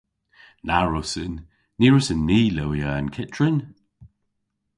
Na 0.67 0.77
wrussyn. 0.85 1.33
Ny 1.79 1.87
wrussyn 1.89 2.21
ni 2.29 2.39
lewya 2.57 2.89
an 2.99 3.07
kyttrin. 3.15 3.57